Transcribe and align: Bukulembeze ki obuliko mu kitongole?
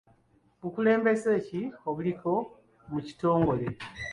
Bukulembeze 0.61 1.31
ki 1.45 1.61
obuliko 1.89 2.31
mu 2.91 2.99
kitongole? 3.05 3.67